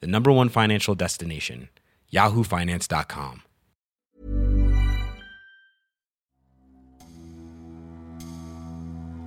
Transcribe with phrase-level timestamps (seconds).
[0.00, 1.68] the number one financial destination,
[2.12, 3.40] yahoofinance.com.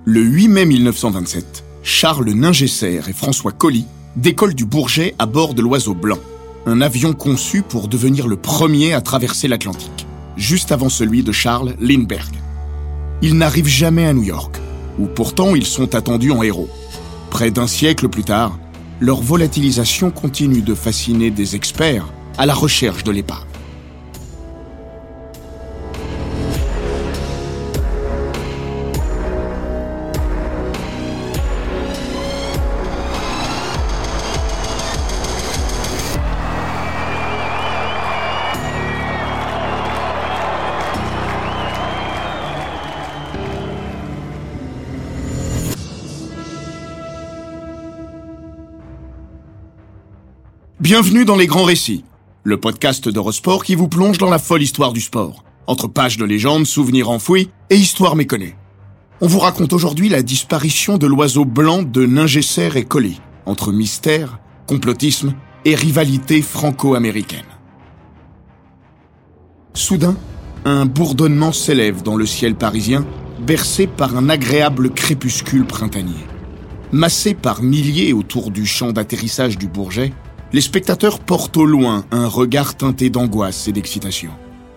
[0.04, 3.84] Le 8 mai 1927, Charles Ningesser et François Colly
[4.16, 6.18] décollent du Bourget à bord de l'Oiseau Blanc,
[6.64, 10.06] un avion conçu pour devenir le premier à traverser l'Atlantique,
[10.36, 12.34] juste avant celui de Charles Lindbergh.
[13.20, 14.56] Ils n'arrivent jamais à New York,
[14.98, 16.70] où pourtant ils sont attendus en héros.
[17.30, 18.58] Près d'un siècle plus tard,
[19.00, 22.06] leur volatilisation continue de fasciner des experts
[22.36, 23.47] à la recherche de l'épave.
[50.90, 52.02] Bienvenue dans Les Grands Récits,
[52.44, 56.24] le podcast d'Eurosport qui vous plonge dans la folle histoire du sport, entre pages de
[56.24, 58.56] légendes, souvenirs enfouis et histoires méconnues.
[59.20, 64.38] On vous raconte aujourd'hui la disparition de l'oiseau blanc de Ningesser et Colli, entre mystère,
[64.66, 65.34] complotisme
[65.66, 67.44] et rivalité franco-américaine.
[69.74, 70.16] Soudain,
[70.64, 73.04] un bourdonnement s'élève dans le ciel parisien,
[73.40, 76.24] bercé par un agréable crépuscule printanier.
[76.92, 80.14] Massé par milliers autour du champ d'atterrissage du Bourget,
[80.52, 84.30] les spectateurs portent au loin un regard teinté d'angoisse et d'excitation.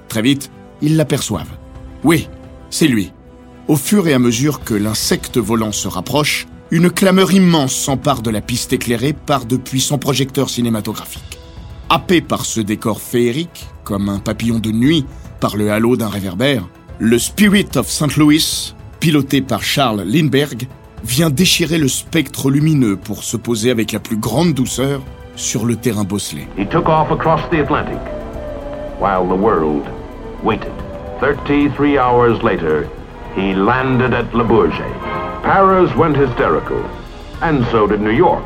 [0.08, 1.58] Très vite, ils l'aperçoivent.
[2.04, 2.28] Oui,
[2.70, 3.14] c'est lui.
[3.68, 8.30] Au fur et à mesure que l'insecte volant se rapproche, une clameur immense s'empare de
[8.30, 11.40] la piste éclairée par de puissants projecteurs cinématographiques.
[11.90, 15.06] Happé par ce décor féerique, comme un papillon de nuit
[15.40, 16.68] par le halo d'un réverbère,
[17.00, 18.16] le Spirit of St.
[18.18, 20.68] Louis, piloté par Charles Lindbergh,
[21.04, 25.02] vient déchirer le spectre lumineux pour se poser avec la plus grande douceur
[25.36, 26.48] sur le terrain bosselé.
[26.58, 28.00] He took off across the Atlantic
[29.00, 29.84] while the world
[30.44, 30.74] waited.
[31.20, 32.88] 33 hours later,
[33.36, 34.92] he landed at Le Bourget.
[35.44, 36.84] Paris went hysterical,
[37.42, 38.44] and so did New York.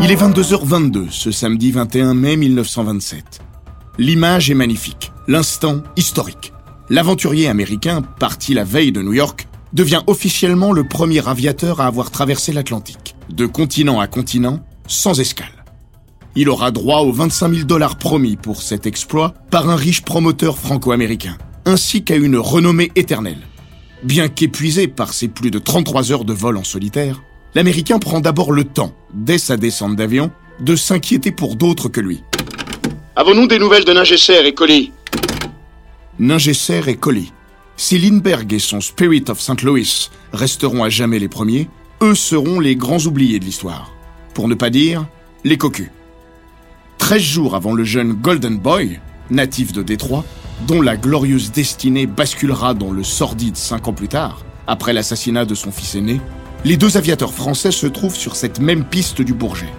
[0.00, 3.40] Il est 22h22 ce samedi 21 mai 1927.
[3.98, 6.52] L'image est magnifique, l'instant historique.
[6.90, 12.10] L'aventurier américain, parti la veille de New York, devient officiellement le premier aviateur à avoir
[12.10, 15.64] traversé l'Atlantique, de continent à continent, sans escale.
[16.36, 20.58] Il aura droit aux 25 000 dollars promis pour cet exploit par un riche promoteur
[20.58, 23.42] franco-américain, ainsi qu'à une renommée éternelle.
[24.02, 27.22] Bien qu'épuisé par ses plus de 33 heures de vol en solitaire,
[27.54, 32.22] l'Américain prend d'abord le temps, dès sa descente d'avion, de s'inquiéter pour d'autres que lui.
[33.16, 34.92] Avons-nous des nouvelles de Ningesser et Colli?
[36.18, 37.32] Ningesser et Colli.
[37.76, 39.62] Si Lindbergh et son Spirit of St.
[39.62, 41.68] Louis resteront à jamais les premiers,
[42.02, 43.93] eux seront les grands oubliés de l'histoire.
[44.34, 45.06] Pour ne pas dire
[45.44, 45.90] les cocus.
[46.98, 48.98] 13 jours avant le jeune Golden Boy,
[49.30, 50.24] natif de Détroit,
[50.66, 55.54] dont la glorieuse destinée basculera dans le sordide cinq ans plus tard, après l'assassinat de
[55.54, 56.20] son fils aîné,
[56.64, 59.72] les deux aviateurs français se trouvent sur cette même piste du Bourget.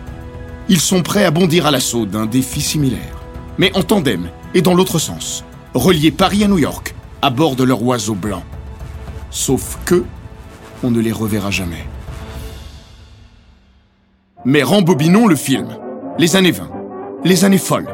[0.70, 3.24] Ils sont prêts à bondir à l'assaut d'un défi similaire,
[3.58, 7.64] mais en tandem et dans l'autre sens, relier Paris à New York, à bord de
[7.64, 8.44] leur oiseau blanc.
[9.32, 10.06] Sauf que,
[10.84, 11.86] on ne les reverra jamais.
[14.48, 15.70] Mais rembobinons le film.
[16.20, 16.70] Les années 20.
[17.24, 17.90] Les années folles.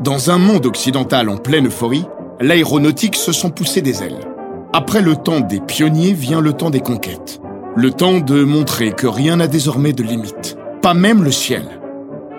[0.00, 2.06] Dans un monde occidental en pleine euphorie,
[2.40, 4.20] l'aéronautique se sent pousser des ailes.
[4.72, 7.38] Après le temps des pionniers vient le temps des conquêtes.
[7.76, 10.56] Le temps de montrer que rien n'a désormais de limite.
[10.80, 11.64] Pas même le ciel.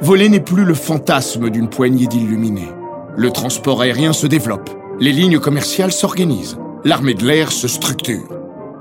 [0.02, 2.72] Voler n'est plus le fantasme d'une poignée d'illuminés.
[3.16, 4.72] Le transport aérien se développe.
[5.00, 6.58] Les lignes commerciales s'organisent.
[6.84, 8.28] L'armée de l'air se structure.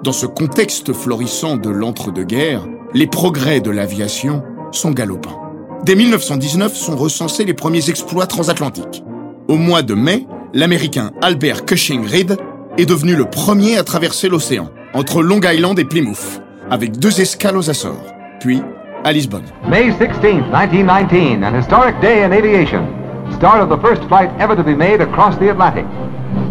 [0.02, 4.42] Dans ce contexte florissant de l'entre-deux-guerres, les progrès de l'aviation
[4.74, 5.40] sont galopants.
[5.84, 9.04] Dès 1919 sont recensés les premiers exploits transatlantiques.
[9.48, 12.36] Au mois de mai, l'Américain Albert Cushing Reed
[12.78, 16.40] est devenu le premier à traverser l'océan, entre Long Island et Plymouth,
[16.70, 18.62] avec deux escales aux Açores, puis
[19.04, 19.44] à Lisbonne.
[19.68, 23.03] May 16, 1919, an historic day in aviation.
[23.32, 25.86] Start of the first flight ever to be made across the Atlantic.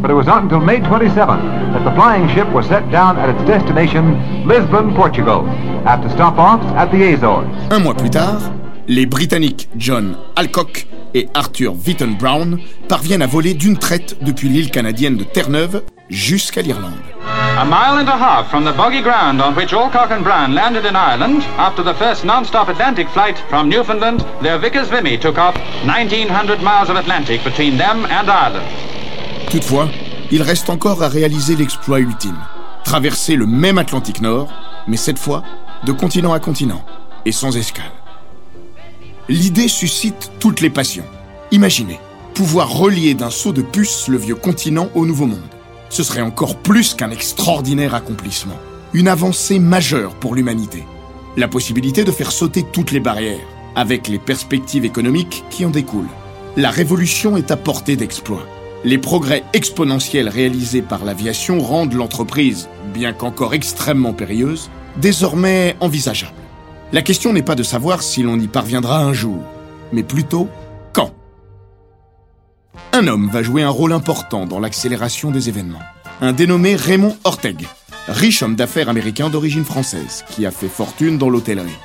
[0.02, 1.14] But it was not until May 27
[1.74, 5.48] that the flying ship was set down at its destination, Lisbon, Portugal,
[5.86, 7.48] after stop-offs at the Azores.
[7.72, 8.52] Un mois plus tard,
[8.88, 12.60] les Britanniques John Alcock et Arthur Witten Brown
[12.90, 16.94] parviennent à voler d'une traite depuis l'île canadienne de Terre-Neuve jusqu'à l'Irlande.
[17.56, 20.86] A mile and a half from the boggy ground on which Alcock and Brown landed
[20.88, 25.56] in Ireland after the first non-stop Atlantic flight from Newfoundland, their Vickers Vimy took off
[25.86, 28.66] 1900 miles of Atlantic between them and Ireland.
[29.52, 29.88] Toutefois,
[30.32, 32.40] il reste encore à réaliser l'exploit ultime.
[32.84, 34.52] Traverser le même Atlantique Nord,
[34.88, 35.44] mais cette fois
[35.86, 36.84] de continent à continent
[37.24, 37.92] et sans escale.
[39.30, 41.06] L'idée suscite toutes les passions.
[41.52, 42.00] Imaginez,
[42.34, 45.40] pouvoir relier d'un saut de puce le vieux continent au Nouveau Monde.
[45.94, 48.58] Ce serait encore plus qu'un extraordinaire accomplissement.
[48.94, 50.86] Une avancée majeure pour l'humanité.
[51.38, 53.46] La possibilité de faire sauter toutes les barrières,
[53.76, 56.10] avec les perspectives économiques qui en découlent.
[56.58, 58.48] La révolution est à portée d'exploit.
[58.84, 66.34] Les progrès exponentiels réalisés par l'aviation rendent l'entreprise, bien qu'encore extrêmement périlleuse, désormais envisageable.
[66.92, 69.44] La question n'est pas de savoir si l'on y parviendra un jour,
[69.92, 70.50] mais plutôt.
[72.92, 75.82] Un homme va jouer un rôle important dans l'accélération des événements.
[76.22, 77.68] Un dénommé Raymond Orteg,
[78.08, 81.78] riche homme d'affaires américain d'origine française, qui a fait fortune dans l'hôtellerie.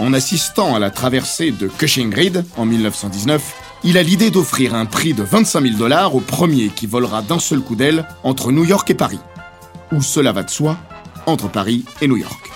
[0.00, 3.54] En assistant à la traversée de Cushing Grid en 1919,
[3.84, 7.38] il a l'idée d'offrir un prix de 25 000 dollars au premier qui volera d'un
[7.38, 9.20] seul coup d'aile entre New York et Paris.
[9.92, 10.76] Où cela va de soi,
[11.26, 12.50] entre Paris et New York.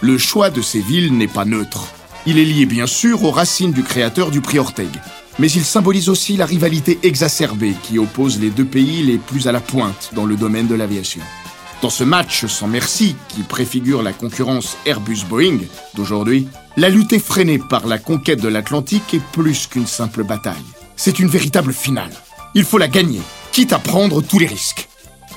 [0.00, 1.88] Le choix de ces villes n'est pas neutre.
[2.26, 4.88] Il est lié bien sûr aux racines du créateur du prix Orteg,
[5.40, 9.52] mais il symbolise aussi la rivalité exacerbée qui oppose les deux pays les plus à
[9.52, 11.22] la pointe dans le domaine de l'aviation.
[11.80, 15.60] Dans ce match sans merci qui préfigure la concurrence Airbus-Boeing
[15.94, 16.46] d'aujourd'hui,
[16.76, 20.56] la lutte effrénée par la conquête de l'Atlantique est plus qu'une simple bataille.
[20.94, 22.12] C'est une véritable finale.
[22.54, 24.88] Il faut la gagner, quitte à prendre tous les risques.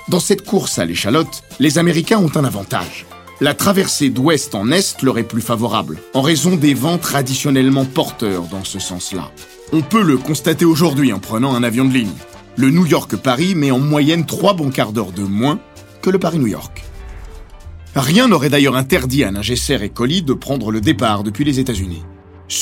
[0.10, 3.06] Dans cette course à l'échalote, les Américains ont un avantage
[3.42, 8.44] la traversée d'ouest en est leur est plus favorable, en raison des vents traditionnellement porteurs
[8.44, 9.32] dans ce sens-là.
[9.72, 12.14] On peut le constater aujourd'hui en prenant un avion de ligne.
[12.58, 15.60] Le New York-Paris met en moyenne trois bons quarts d'heure de moins
[16.02, 16.84] que le Paris-New York.
[17.96, 22.04] Rien n'aurait d'ailleurs interdit à Ningesser et Colli de prendre le départ depuis les États-Unis.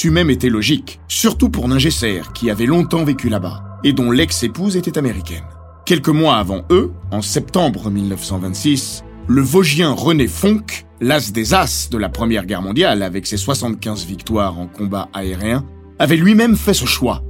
[0.05, 4.97] Même été logique, surtout pour Ningesser, qui avait longtemps vécu là-bas, et dont l'ex-épouse était
[4.97, 5.43] américaine.
[5.85, 9.03] Quelques mois avant eux, en septembre 1926,
[9.33, 14.05] le Vosgien René Fonck, l'as des as de la Première Guerre mondiale avec ses 75
[14.05, 15.65] victoires en combat aérien,
[15.99, 17.23] avait lui-même fait ce choix.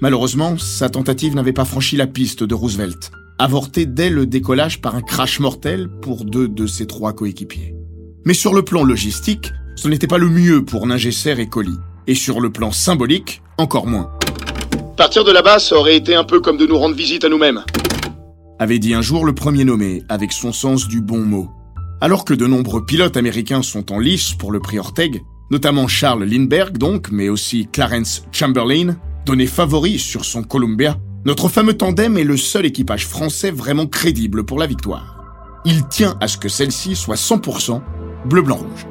[0.00, 4.96] Malheureusement, sa tentative n'avait pas franchi la piste de Roosevelt, avortée dès le décollage par
[4.96, 7.74] un crash mortel pour deux de ses trois coéquipiers.
[8.24, 11.76] Mais sur le plan logistique, ce n'était pas le mieux pour Ningesser et Colli.
[12.06, 14.10] Et sur le plan symbolique, encore moins.
[14.96, 17.62] Partir de là-bas, ça aurait été un peu comme de nous rendre visite à nous-mêmes
[18.62, 21.50] avait dit un jour le premier nommé, avec son sens du bon mot.
[22.00, 25.20] Alors que de nombreux pilotes américains sont en lice pour le prix Orteg,
[25.50, 28.94] notamment Charles Lindbergh donc, mais aussi Clarence Chamberlain,
[29.26, 34.44] donné favori sur son Columbia, notre fameux tandem est le seul équipage français vraiment crédible
[34.44, 35.16] pour la victoire.
[35.64, 37.80] Il tient à ce que celle-ci soit 100%
[38.26, 38.86] bleu-blanc-rouge.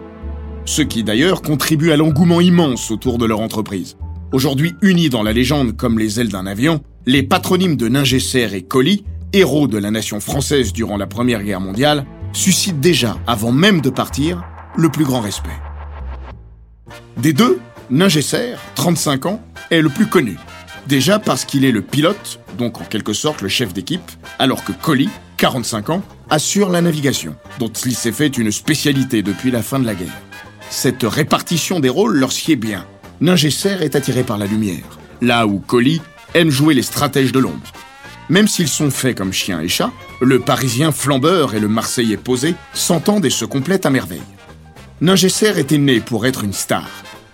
[0.65, 3.95] Ce qui d'ailleurs contribue à l'engouement immense autour de leur entreprise.
[4.33, 8.63] Aujourd'hui unis dans la légende comme les ailes d'un avion, les patronymes de Ningesser et
[8.63, 13.81] Colli héros de la nation française durant la Première Guerre mondiale, suscite déjà, avant même
[13.81, 14.43] de partir,
[14.75, 15.49] le plus grand respect.
[17.17, 20.37] Des deux, Ningesser, 35 ans, est le plus connu.
[20.87, 24.71] Déjà parce qu'il est le pilote, donc en quelque sorte le chef d'équipe, alors que
[24.71, 29.79] Colli, 45 ans, assure la navigation, dont il s'est fait une spécialité depuis la fin
[29.79, 30.21] de la guerre.
[30.69, 32.85] Cette répartition des rôles leur sied bien.
[33.19, 36.01] Ningesser est attiré par la lumière, là où Colli
[36.33, 37.71] aime jouer les stratèges de l'ombre.
[38.31, 42.55] Même s'ils sont faits comme chien et chat, le Parisien flambeur et le Marseillais posé
[42.73, 44.21] s'entendent et se complètent à merveille.
[45.01, 46.87] Ningesser était né pour être une star,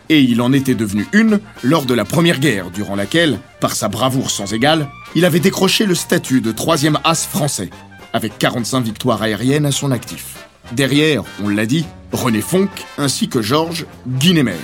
[0.09, 3.89] et il en était devenu une lors de la Première Guerre, durant laquelle, par sa
[3.89, 7.69] bravoure sans égale, il avait décroché le statut de troisième as français,
[8.11, 10.47] avec 45 victoires aériennes à son actif.
[10.71, 14.57] Derrière, on l'a dit, René Fonck ainsi que Georges Guinemer.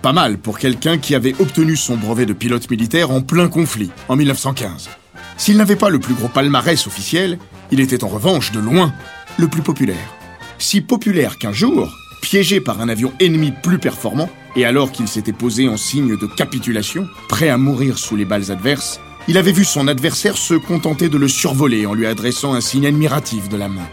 [0.00, 3.90] Pas mal pour quelqu'un qui avait obtenu son brevet de pilote militaire en plein conflit,
[4.08, 4.88] en 1915.
[5.36, 7.38] S'il n'avait pas le plus gros palmarès officiel,
[7.70, 8.92] il était en revanche de loin
[9.36, 10.14] le plus populaire.
[10.58, 15.32] Si populaire qu'un jour, piégé par un avion ennemi plus performant, et alors qu'il s'était
[15.32, 19.64] posé en signe de capitulation, prêt à mourir sous les balles adverses, il avait vu
[19.64, 23.68] son adversaire se contenter de le survoler en lui adressant un signe admiratif de la
[23.68, 23.88] main.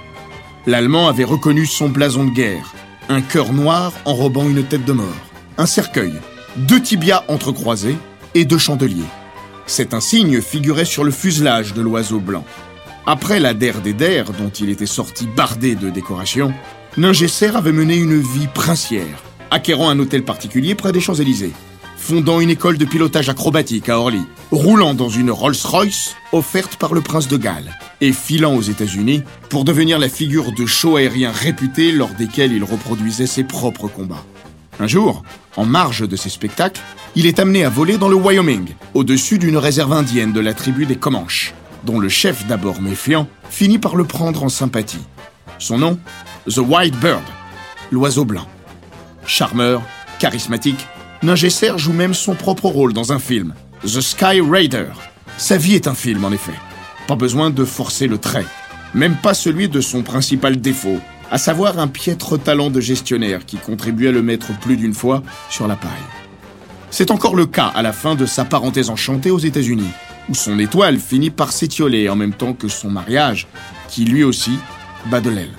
[0.67, 2.73] L'Allemand avait reconnu son blason de guerre,
[3.09, 5.07] un cœur noir enrobant une tête de mort,
[5.57, 6.13] un cercueil,
[6.55, 7.97] deux tibias entrecroisés
[8.35, 9.09] et deux chandeliers.
[9.71, 12.43] Cet insigne figurait sur le fuselage de l'oiseau blanc.
[13.05, 16.53] Après la der des der, dont il était sorti bardé de décorations,
[16.97, 21.53] Ningesser avait mené une vie princière, acquérant un hôtel particulier près des Champs-Élysées.
[21.95, 24.19] fondant une école de pilotage acrobatique à Orly,
[24.51, 29.63] roulant dans une Rolls-Royce offerte par le prince de Galles, et filant aux États-Unis pour
[29.63, 34.25] devenir la figure de show aérien réputé lors desquels il reproduisait ses propres combats.
[34.81, 35.21] Un jour,
[35.57, 36.81] en marge de ces spectacles,
[37.15, 40.87] il est amené à voler dans le Wyoming, au-dessus d'une réserve indienne de la tribu
[40.87, 45.05] des Comanches, dont le chef d'abord méfiant finit par le prendre en sympathie.
[45.59, 45.99] Son nom
[46.47, 47.21] The White Bird,
[47.91, 48.47] l'oiseau blanc.
[49.27, 49.83] Charmeur,
[50.17, 50.87] charismatique,
[51.21, 54.87] Ningesser joue même son propre rôle dans un film, The Sky Raider.
[55.37, 56.57] Sa vie est un film en effet.
[57.07, 58.47] Pas besoin de forcer le trait,
[58.95, 60.99] même pas celui de son principal défaut,
[61.31, 65.23] à savoir un piètre talent de gestionnaire qui contribue à le mettre plus d'une fois
[65.49, 65.89] sur la paille.
[66.91, 69.89] C'est encore le cas à la fin de sa parenthèse enchantée aux États-Unis,
[70.29, 73.47] où son étoile finit par s'étioler en même temps que son mariage,
[73.87, 74.51] qui lui aussi
[75.09, 75.55] bat de l'aile.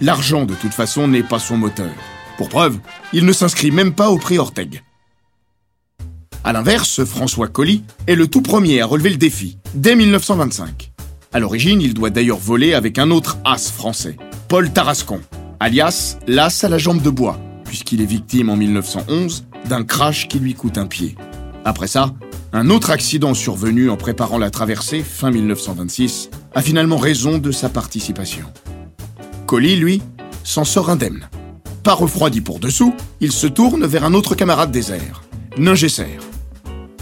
[0.00, 1.90] L'argent, de toute façon, n'est pas son moteur.
[2.38, 2.78] Pour preuve,
[3.12, 4.82] il ne s'inscrit même pas au prix Orteg.
[6.44, 10.92] A l'inverse, François Colly est le tout premier à relever le défi, dès 1925.
[11.32, 14.16] À l'origine, il doit d'ailleurs voler avec un autre as français,
[14.50, 15.20] Paul Tarascon,
[15.60, 20.40] alias l'as à la jambe de bois, puisqu'il est victime en 1911 d'un crash qui
[20.40, 21.14] lui coûte un pied.
[21.64, 22.12] Après ça,
[22.52, 27.68] un autre accident survenu en préparant la traversée fin 1926 a finalement raison de sa
[27.68, 28.46] participation.
[29.46, 30.02] Colly, lui,
[30.42, 31.28] s'en sort indemne.
[31.84, 35.22] Pas refroidi pour dessous, il se tourne vers un autre camarade airs,
[35.58, 36.18] Ningesser.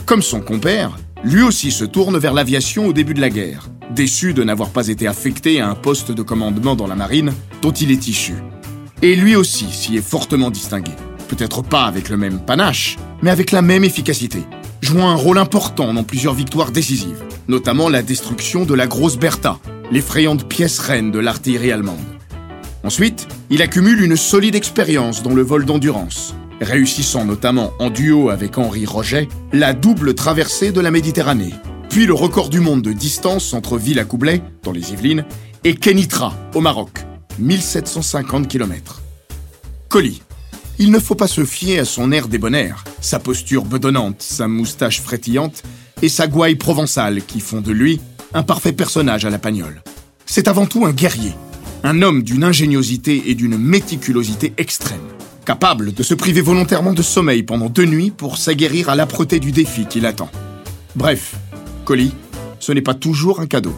[0.04, 4.34] Comme son compère, lui aussi se tourne vers l'aviation au début de la guerre, déçu
[4.34, 7.90] de n'avoir pas été affecté à un poste de commandement dans la marine dont il
[7.90, 8.34] est issu.
[9.02, 10.92] Et lui aussi s'y est fortement distingué.
[11.28, 14.42] Peut-être pas avec le même panache, mais avec la même efficacité,
[14.80, 19.58] jouant un rôle important dans plusieurs victoires décisives, notamment la destruction de la Grosse Bertha,
[19.90, 21.98] l'effrayante pièce reine de l'artillerie allemande.
[22.84, 28.58] Ensuite, il accumule une solide expérience dans le vol d'endurance, réussissant notamment en duo avec
[28.58, 31.54] Henri Roget la double traversée de la Méditerranée,
[31.88, 35.24] puis le record du monde de distance entre Villacoublay, dans les Yvelines,
[35.64, 36.98] et Kenitra, au Maroc,
[37.38, 39.02] 1750 km.
[39.88, 40.22] Colli.
[40.78, 45.00] Il ne faut pas se fier à son air débonnaire, sa posture bedonnante, sa moustache
[45.00, 45.62] frétillante
[46.02, 48.00] et sa gouaille provençale qui font de lui
[48.32, 49.82] un parfait personnage à la pagnole.
[50.26, 51.32] C'est avant tout un guerrier,
[51.82, 55.00] un homme d'une ingéniosité et d'une méticulosité extrême
[55.48, 59.50] capable de se priver volontairement de sommeil pendant deux nuits pour s'aguerrir à l'âpreté du
[59.50, 60.28] défi qui l'attend.
[60.94, 61.36] Bref,
[61.88, 62.12] Colli,
[62.60, 63.72] ce n'est pas toujours un cadeau.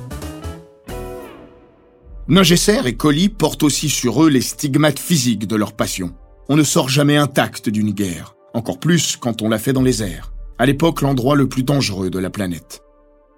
[2.27, 6.13] Ningesser et Colli portent aussi sur eux les stigmates physiques de leur passion.
[6.49, 10.03] On ne sort jamais intact d'une guerre, encore plus quand on l'a fait dans les
[10.03, 12.83] airs, à l'époque l'endroit le plus dangereux de la planète.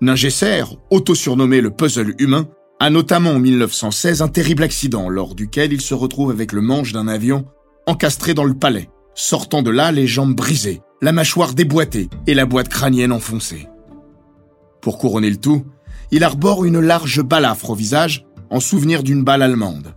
[0.00, 2.48] Ningesser, auto-surnommé le puzzle humain,
[2.80, 6.94] a notamment en 1916 un terrible accident lors duquel il se retrouve avec le manche
[6.94, 7.44] d'un avion
[7.86, 12.46] encastré dans le palais, sortant de là les jambes brisées, la mâchoire déboîtée et la
[12.46, 13.68] boîte crânienne enfoncée.
[14.82, 15.64] Pour couronner le tout,
[16.10, 19.94] il arbore une large balafre au visage en souvenir d'une balle allemande.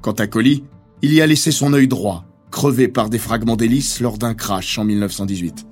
[0.00, 0.64] Quant à Colli,
[1.02, 4.78] il y a laissé son œil droit, crevé par des fragments d'hélice lors d'un crash
[4.78, 5.66] en 1918.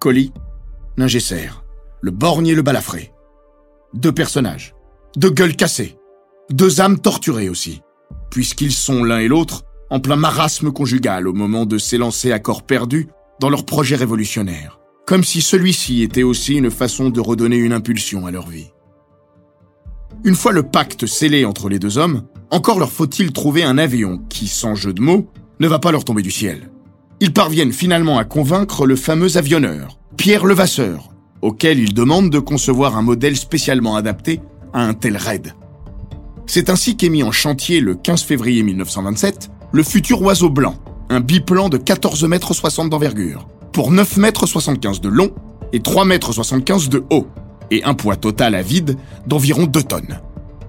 [0.00, 0.32] Colli,
[0.98, 1.50] Ningesser,
[2.00, 3.12] le borgne et le balafré.
[3.94, 4.74] Deux personnages,
[5.16, 5.96] deux gueules cassées,
[6.50, 7.82] deux âmes torturées aussi,
[8.30, 12.64] puisqu'ils sont l'un et l'autre en plein marasme conjugal au moment de s'élancer à corps
[12.64, 13.08] perdu
[13.40, 18.26] dans leur projet révolutionnaire, comme si celui-ci était aussi une façon de redonner une impulsion
[18.26, 18.72] à leur vie.
[20.24, 24.18] Une fois le pacte scellé entre les deux hommes, encore leur faut-il trouver un avion
[24.28, 26.70] qui, sans jeu de mots, ne va pas leur tomber du ciel.
[27.20, 31.10] Ils parviennent finalement à convaincre le fameux avionneur, Pierre Levasseur,
[31.40, 34.40] auquel ils demandent de concevoir un modèle spécialement adapté
[34.72, 35.54] à un tel raid.
[36.46, 40.76] C'est ainsi qu'est mis en chantier le 15 février 1927 le futur oiseau blanc,
[41.08, 45.32] un biplan de 14 mètres 60 d'envergure, pour 9 mètres 75 de long
[45.74, 47.26] et 3 mètres 75 de haut,
[47.70, 50.18] et un poids total à vide d'environ 2 tonnes.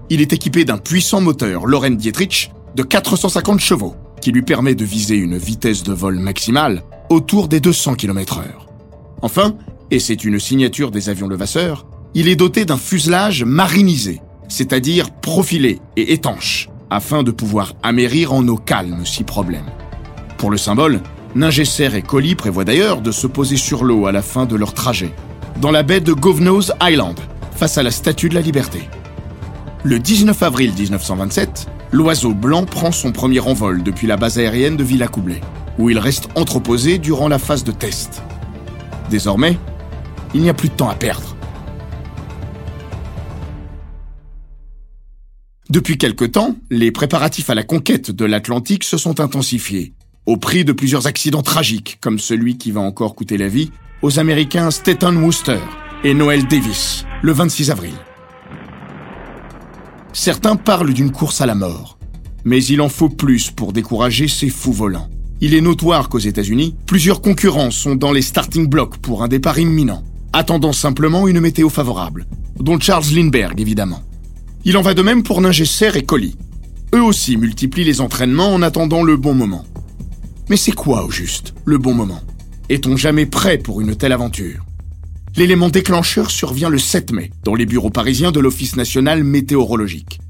[0.09, 4.83] Il est équipé d'un puissant moteur Loren Dietrich de 450 chevaux, qui lui permet de
[4.83, 8.43] viser une vitesse de vol maximale autour des 200 km h
[9.21, 9.55] Enfin,
[9.89, 15.79] et c'est une signature des avions Levasseur, il est doté d'un fuselage marinisé, c'est-à-dire profilé
[15.95, 19.71] et étanche, afin de pouvoir amérir en eau calme si problème.
[20.37, 20.99] Pour le symbole,
[21.35, 24.73] Ningesser et Colli prévoient d'ailleurs de se poser sur l'eau à la fin de leur
[24.73, 25.13] trajet,
[25.61, 27.19] dans la baie de Governor's Island,
[27.55, 28.81] face à la Statue de la Liberté.
[29.83, 34.83] Le 19 avril 1927, l'oiseau blanc prend son premier envol depuis la base aérienne de
[34.83, 35.41] Villacoublay,
[35.77, 38.23] où il reste entreposé durant la phase de test.
[39.09, 39.57] Désormais,
[40.33, 41.35] il n'y a plus de temps à perdre.
[45.69, 49.93] Depuis quelque temps, les préparatifs à la conquête de l'Atlantique se sont intensifiés,
[50.27, 54.19] au prix de plusieurs accidents tragiques, comme celui qui va encore coûter la vie aux
[54.19, 55.59] Américains Stetton Wooster
[56.03, 57.93] et Noel Davis, le 26 avril.
[60.11, 61.97] Certains parlent d'une course à la mort,
[62.43, 65.09] mais il en faut plus pour décourager ces fous volants.
[65.39, 69.57] Il est notoire qu'aux États-Unis, plusieurs concurrents sont dans les starting blocks pour un départ
[69.59, 70.03] imminent,
[70.33, 72.27] attendant simplement une météo favorable,
[72.59, 74.03] dont Charles Lindbergh évidemment.
[74.65, 76.35] Il en va de même pour Ningesser et Collie.
[76.93, 79.63] Eux aussi multiplient les entraînements en attendant le bon moment.
[80.49, 82.21] Mais c'est quoi au juste, le bon moment?
[82.69, 84.65] Est-on jamais prêt pour une telle aventure?
[85.35, 90.21] L'élément déclencheur survient le 7 mai, dans les bureaux parisiens de l'Office national météorologique.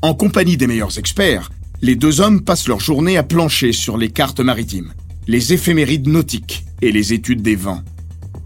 [0.00, 1.50] En compagnie des meilleurs experts,
[1.82, 4.92] les deux hommes passent leur journée à plancher sur les cartes maritimes,
[5.26, 7.82] les éphémérides nautiques et les études des vents.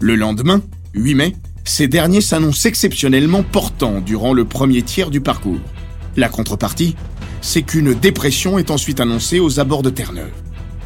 [0.01, 0.63] Le lendemain,
[0.95, 5.61] 8 mai, ces derniers s'annoncent exceptionnellement portants durant le premier tiers du parcours.
[6.17, 6.97] La contrepartie,
[7.43, 10.33] c'est qu'une dépression est ensuite annoncée aux abords de Terre-Neuve.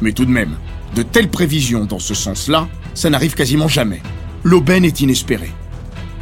[0.03, 0.57] Mais tout de même,
[0.95, 4.01] de telles prévisions dans ce sens-là, ça n'arrive quasiment jamais.
[4.43, 5.53] L'aubaine est inespérée.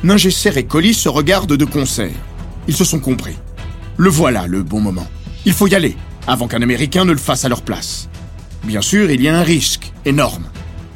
[0.03, 2.13] Ningesser et Colli se regardent de concert.
[2.67, 3.35] Ils se sont compris.
[3.97, 5.07] Le voilà, le bon moment.
[5.45, 5.97] Il faut y aller,
[6.27, 8.07] avant qu'un Américain ne le fasse à leur place.
[8.63, 10.45] Bien sûr, il y a un risque, énorme.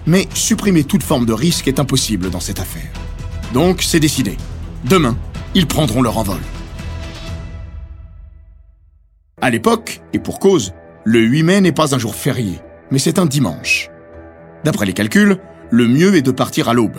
[0.05, 2.91] Mais supprimer toute forme de risque est impossible dans cette affaire.
[3.51, 4.37] Donc, c'est décidé.
[4.83, 5.17] Demain,
[5.55, 6.41] ils prendront leur envol.
[9.41, 10.73] À l'époque, et pour cause,
[11.03, 12.59] le 8 mai n'est pas un jour férié,
[12.91, 13.89] mais c'est un dimanche.
[14.63, 15.37] D'après les calculs,
[15.71, 16.97] le mieux est de partir à l'aube.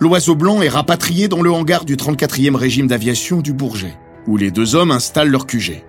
[0.00, 3.94] L'oiseau blanc est rapatrié dans le hangar du 34e régime d'aviation du Bourget,
[4.26, 5.84] où les deux hommes installent leur QG.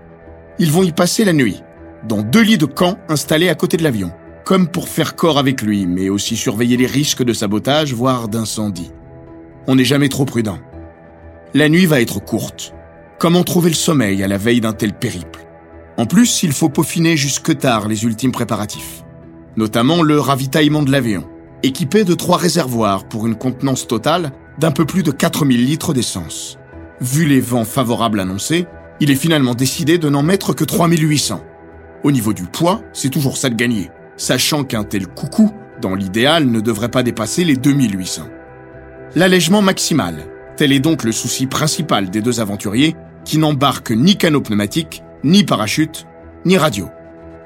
[0.58, 1.62] Ils vont y passer la nuit,
[2.06, 4.12] dans deux lits de camp installés à côté de l'avion,
[4.44, 8.90] comme pour faire corps avec lui, mais aussi surveiller les risques de sabotage, voire d'incendie.
[9.66, 10.58] On n'est jamais trop prudent.
[11.54, 12.72] La nuit va être courte.
[13.18, 15.46] Comment trouver le sommeil à la veille d'un tel périple?
[15.96, 19.02] En plus, il faut peaufiner jusque tard les ultimes préparatifs,
[19.56, 21.24] notamment le ravitaillement de l'avion,
[21.62, 26.58] équipé de trois réservoirs pour une contenance totale d'un peu plus de 4000 litres d'essence.
[27.00, 28.66] Vu les vents favorables annoncés,
[29.00, 31.42] il est finalement décidé de n'en mettre que 3800.
[32.02, 36.46] Au niveau du poids, c'est toujours ça de gagner, sachant qu'un tel coucou, dans l'idéal,
[36.46, 38.22] ne devrait pas dépasser les 2800.
[39.14, 44.40] L'allègement maximal, tel est donc le souci principal des deux aventuriers qui n'embarquent ni canot
[44.40, 46.06] pneumatique, ni parachute,
[46.44, 46.88] ni radio.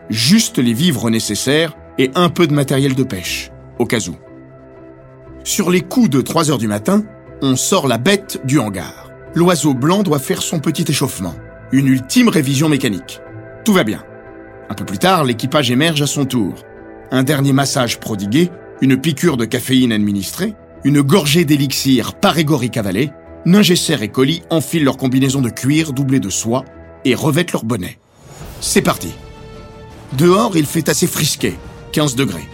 [0.08, 4.16] Juste les vivres nécessaires et un peu de matériel de pêche, au cas où.
[5.44, 7.02] Sur les coups de 3 heures du matin,
[7.42, 9.10] on sort la bête du hangar.
[9.34, 11.34] L'oiseau blanc doit faire son petit échauffement,
[11.72, 13.20] une ultime révision mécanique.
[13.64, 14.04] Tout va bien.
[14.70, 16.54] Un peu plus tard, l'équipage émerge à son tour.
[17.10, 18.50] Un dernier massage prodigué,
[18.80, 23.10] une piqûre de caféine administrée, une gorgée d'élixir parégorique avalée,
[23.44, 26.64] Ningesser et Colli enfilent leur combinaison de cuir doublée de soie
[27.04, 27.98] et revêtent leur bonnet.
[28.60, 29.12] C'est parti.
[30.12, 31.54] Dehors, il fait assez frisqué,
[31.92, 32.48] 15 degrés.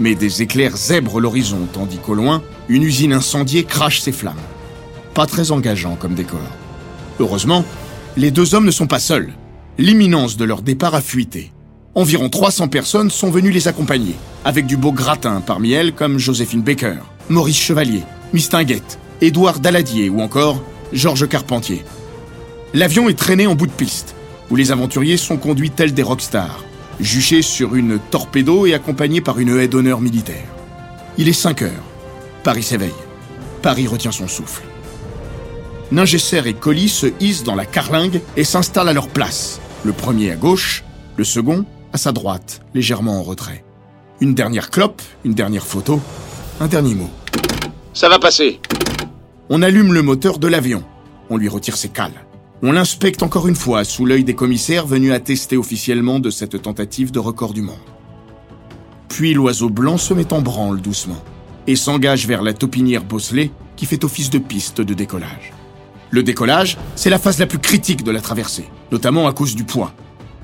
[0.00, 4.34] Mais des éclairs zèbrent l'horizon, tandis qu'au loin, une usine incendiée crache ses flammes.
[5.12, 6.40] Pas très engageant comme décor.
[7.20, 7.64] Heureusement,
[8.16, 9.32] les deux hommes ne sont pas seuls.
[9.78, 11.52] L'imminence de leur départ a fuité.
[11.94, 16.62] Environ 300 personnes sont venues les accompagner, avec du beau gratin parmi elles comme Joséphine
[16.62, 16.96] Baker,
[17.28, 18.02] Maurice Chevalier,
[18.32, 20.60] Miss Tinguette, Édouard Daladier ou encore
[20.92, 21.84] Georges Carpentier.
[22.72, 24.16] L'avion est traîné en bout de piste,
[24.50, 26.64] où les aventuriers sont conduits tels des rockstars,
[27.00, 30.46] juchés sur une torpedo et accompagnés par une haie d'honneur militaire.
[31.18, 31.84] Il est 5 heures.
[32.42, 32.92] Paris s'éveille.
[33.62, 34.62] Paris retient son souffle.
[35.92, 39.60] Ningesser et Colli se hissent dans la carlingue et s'installent à leur place.
[39.84, 40.84] Le premier à gauche,
[41.16, 43.64] le second à sa droite, légèrement en retrait.
[44.20, 46.00] Une dernière clope, une dernière photo,
[46.60, 47.10] un dernier mot.
[47.92, 48.60] Ça va passer.
[49.48, 50.82] On allume le moteur de l'avion.
[51.30, 52.24] On lui retire ses cales.
[52.66, 57.12] On l'inspecte encore une fois sous l'œil des commissaires venus attester officiellement de cette tentative
[57.12, 57.76] de record du monde.
[59.10, 61.22] Puis l'oiseau blanc se met en branle doucement
[61.66, 65.52] et s'engage vers la taupinière bosselée qui fait office de piste de décollage.
[66.08, 69.64] Le décollage, c'est la phase la plus critique de la traversée, notamment à cause du
[69.64, 69.92] poids.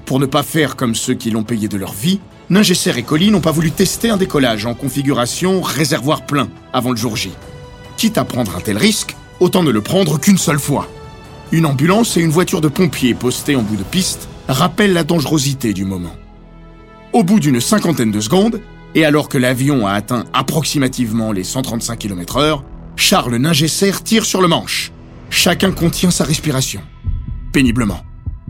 [0.04, 3.30] Pour ne pas faire comme ceux qui l'ont payé de leur vie, Ningesser et Colli
[3.30, 7.30] n'ont pas voulu tester un décollage en configuration réservoir plein avant le jour J.
[7.96, 10.86] Quitte à prendre un tel risque, autant ne le prendre qu'une seule fois.
[11.52, 15.72] Une ambulance et une voiture de pompiers postées en bout de piste rappellent la dangerosité
[15.72, 16.14] du moment.
[17.12, 18.60] Au bout d'une cinquantaine de secondes,
[18.94, 22.62] et alors que l'avion a atteint approximativement les 135 km/h,
[22.94, 24.92] Charles Ningesser tire sur le manche.
[25.28, 26.82] Chacun contient sa respiration.
[27.52, 28.00] Péniblement.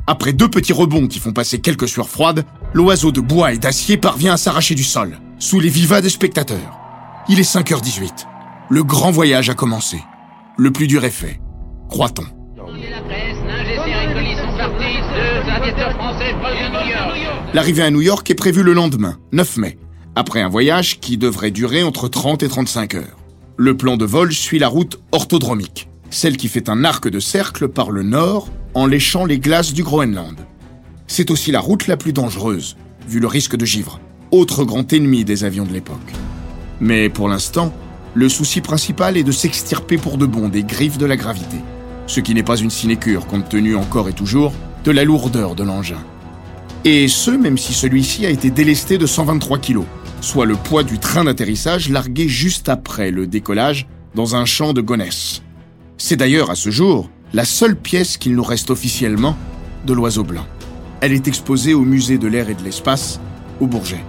[0.06, 3.96] Après deux petits rebonds qui font passer quelques sueurs froides, l'oiseau de bois et d'acier
[3.96, 6.78] parvient à s'arracher du sol, sous les vivas des spectateurs.
[7.28, 8.26] Il est 5h18.
[8.68, 10.02] Le grand voyage a commencé.
[10.58, 11.40] Le plus dur est fait,
[11.88, 12.39] croit-on.
[17.53, 19.79] L'arrivée à New York est prévue le lendemain, 9 mai,
[20.14, 23.18] après un voyage qui devrait durer entre 30 et 35 heures.
[23.57, 27.68] Le plan de vol suit la route orthodromique, celle qui fait un arc de cercle
[27.68, 30.37] par le nord en léchant les glaces du Groenland.
[31.07, 32.77] C'est aussi la route la plus dangereuse,
[33.09, 35.99] vu le risque de givre, autre grand ennemi des avions de l'époque.
[36.81, 37.73] Mais pour l'instant,
[38.14, 41.57] le souci principal est de s'extirper pour de bon des griffes de la gravité,
[42.11, 45.62] ce qui n'est pas une sinécure compte tenu encore et toujours de la lourdeur de
[45.62, 46.03] l'engin.
[46.85, 49.83] Et ce, même si celui-ci a été délesté de 123 kg,
[50.20, 54.81] soit le poids du train d'atterrissage largué juste après le décollage dans un champ de
[54.81, 55.42] Gonesse.
[55.99, 59.37] C'est d'ailleurs à ce jour la seule pièce qu'il nous reste officiellement
[59.87, 60.46] de l'oiseau blanc.
[61.01, 63.20] Elle est exposée au musée de l'air et de l'espace,
[63.61, 64.05] au Bourget.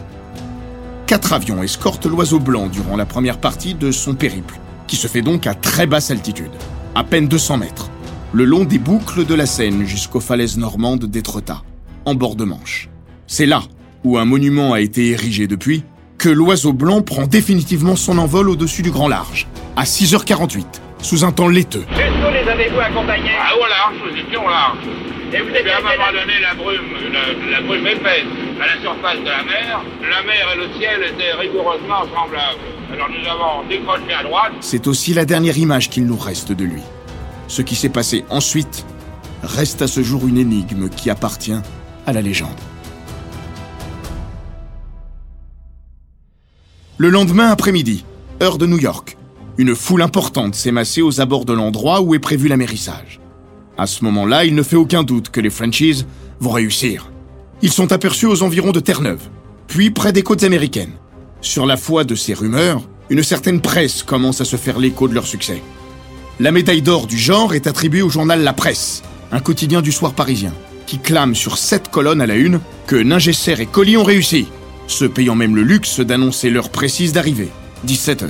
[1.06, 5.22] Quatre avions escortent l'oiseau blanc durant la première partie de son périple, qui se fait
[5.22, 6.52] donc à très basse altitude,
[6.96, 7.91] à peine 200 mètres,
[8.34, 11.62] le long des boucles de la Seine jusqu'aux falaises normandes d'Étretat,
[12.06, 12.90] en bord de Manche.
[13.28, 13.62] C'est là
[14.04, 15.84] où un monument a été érigé depuis
[16.18, 20.66] que l'oiseau blanc prend définitivement son envol au-dessus du grand large, à 6h48,
[21.02, 21.84] sous un temps laiteux.
[21.90, 23.32] Jusqu'où les avez-vous accompagnés?
[23.42, 24.78] Ah, au large, nous étions au large.
[25.34, 27.88] Et vous Et étiez à un à quelle moment donné, la brume, la, la brume
[27.88, 28.26] épaisse,
[28.62, 32.60] à la surface de la mer, la mer et le ciel étaient rigoureusement semblables.
[32.94, 36.66] Alors nous avons décroché à droite, C'est aussi la dernière image qu'il nous reste de
[36.66, 36.82] lui.
[37.52, 38.86] Ce qui s'est passé ensuite
[39.44, 41.60] reste à ce jour une énigme qui appartient
[42.06, 42.48] à la légende.
[46.98, 48.06] Le lendemain après-midi,
[48.42, 49.18] heure de New York,
[49.58, 53.20] une foule importante s'est massée aux abords de l'endroit où est prévu l'amérissage.
[53.78, 56.06] À ce moment-là, il ne fait aucun doute que les Frenchies
[56.40, 57.12] vont réussir.
[57.62, 59.28] Ils sont aperçus aux environs de Terre-Neuve,
[59.68, 60.94] puis près des côtes américaines.
[61.42, 65.16] Sur la foi de ces rumeurs, une certaine presse commence à se faire l'écho de
[65.16, 65.62] leur succès.
[66.40, 70.14] La médaille d'or du genre est attribuée au journal La Presse, un quotidien du soir
[70.14, 70.54] parisien,
[70.88, 74.48] qui clame sur sept colonnes à la une que Ningesser et Colli ont réussi,
[74.88, 77.50] se payant même le luxe d'annoncer l'heure précise d'arrivée,
[77.84, 78.30] 17 heures.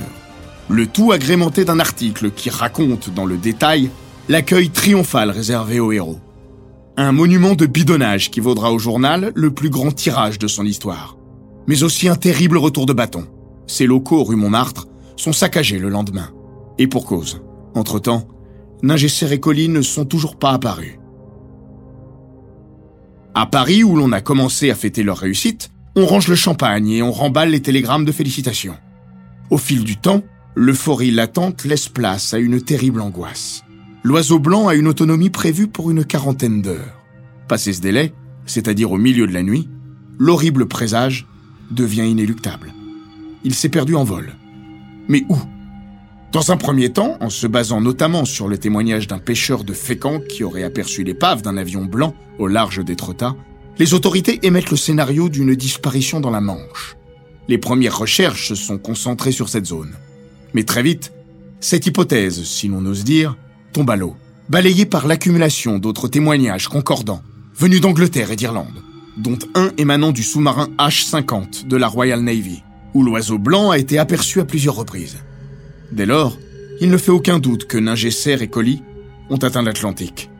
[0.68, 3.90] Le tout agrémenté d'un article qui raconte dans le détail
[4.28, 6.20] l'accueil triomphal réservé aux héros.
[6.96, 11.16] Un monument de bidonnage qui vaudra au journal le plus grand tirage de son histoire.
[11.66, 13.26] Mais aussi un terrible retour de bâton.
[13.66, 14.86] Ses locaux rue Montmartre
[15.16, 16.30] sont saccagés le lendemain.
[16.78, 17.40] Et pour cause.
[17.74, 18.28] Entre-temps,
[18.82, 20.98] Ningesser et Colli ne sont toujours pas apparus.
[23.34, 27.02] À Paris, où l'on a commencé à fêter leur réussite, on range le champagne et
[27.02, 28.76] on remballe les télégrammes de félicitations.
[29.50, 30.22] Au fil du temps,
[30.54, 33.62] l'euphorie latente laisse place à une terrible angoisse.
[34.02, 37.00] L'oiseau blanc a une autonomie prévue pour une quarantaine d'heures.
[37.48, 38.12] Passé ce délai,
[38.46, 39.68] c'est-à-dire au milieu de la nuit,
[40.18, 41.26] l'horrible présage
[41.70, 42.72] devient inéluctable.
[43.44, 44.34] Il s'est perdu en vol.
[45.08, 45.36] Mais où?
[46.32, 50.18] Dans un premier temps, en se basant notamment sur le témoignage d'un pêcheur de Fécamp
[50.18, 53.36] qui aurait aperçu l'épave d'un avion blanc au large d'Étretat,
[53.78, 56.96] les autorités émettent le scénario d'une disparition dans la Manche.
[57.48, 59.92] Les premières recherches se sont concentrées sur cette zone.
[60.54, 61.12] Mais très vite,
[61.60, 63.36] cette hypothèse, si l'on ose dire,
[63.74, 64.16] tombe à l'eau,
[64.48, 67.22] balayée par l'accumulation d'autres témoignages concordants,
[67.54, 68.82] venus d'Angleterre et d'Irlande,
[69.18, 72.62] dont un émanant du sous-marin H-50 de la Royal Navy,
[72.94, 75.18] où l'oiseau blanc a été aperçu à plusieurs reprises.
[75.92, 76.38] Dès lors,
[76.80, 78.82] il ne fait aucun doute que Ningesser et Colli
[79.28, 80.30] ont atteint l'Atlantique.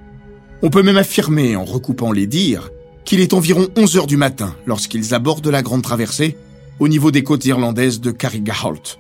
[0.62, 2.70] On peut même affirmer, en recoupant les dires,
[3.04, 6.36] qu'il est environ 11 heures du matin lorsqu'ils abordent la grande traversée
[6.78, 8.98] au niveau des côtes irlandaises de Carrigaholt.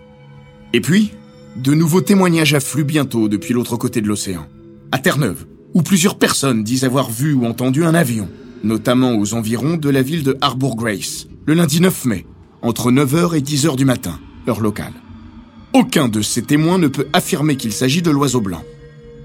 [0.74, 1.12] Et puis,
[1.56, 4.46] de nouveaux témoignages affluent bientôt depuis l'autre côté de l'océan,
[4.90, 8.28] à Terre-Neuve, où plusieurs personnes disent avoir vu ou entendu un avion,
[8.62, 12.26] notamment aux environs de la ville de Harbour Grace, le lundi 9 mai,
[12.60, 14.92] entre 9h et 10h du matin, heure locale.
[15.74, 18.62] Aucun de ces témoins ne peut affirmer qu'il s'agit de l'oiseau blanc,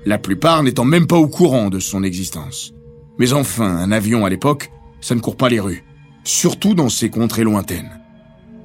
[0.05, 2.73] la plupart n'étant même pas au courant de son existence.
[3.17, 5.83] Mais enfin, un avion à l'époque, ça ne court pas les rues,
[6.23, 7.99] surtout dans ces contrées lointaines.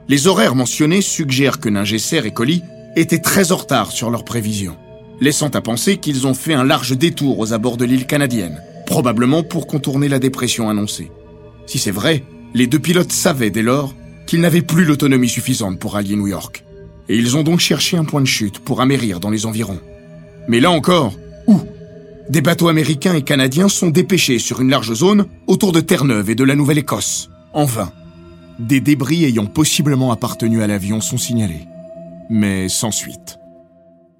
[0.08, 2.62] Les horaires mentionnés suggèrent que Ningesser et Colli
[2.94, 4.76] étaient très en retard sur leurs prévisions,
[5.20, 9.42] laissant à penser qu'ils ont fait un large détour aux abords de l'île canadienne, probablement
[9.42, 11.10] pour contourner la dépression annoncée.
[11.66, 12.22] Si c'est vrai,
[12.54, 13.92] les deux pilotes savaient dès lors
[14.28, 16.64] qu'ils n'avaient plus l'autonomie suffisante pour allier New York.
[17.14, 19.80] Ils ont donc cherché un point de chute pour amérir dans les environs.
[20.48, 21.14] Mais là encore,
[21.46, 21.60] où?
[22.28, 26.34] Des bateaux américains et canadiens sont dépêchés sur une large zone autour de Terre-Neuve et
[26.34, 27.30] de la Nouvelle-Écosse.
[27.52, 27.92] En vain.
[28.58, 31.66] Des débris ayant possiblement appartenu à l'avion sont signalés.
[32.30, 33.38] Mais sans suite.